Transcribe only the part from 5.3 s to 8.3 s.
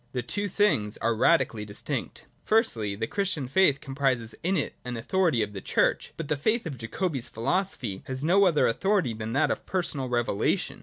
of the Church: but the faith of Jacobi's philosophy has